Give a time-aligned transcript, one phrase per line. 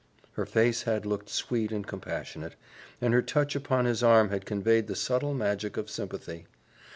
[0.33, 2.55] '"Her face had looked sweet and compassionate,
[2.99, 6.47] and her touch upon his arm had conveyed the subtle magic of sympathy.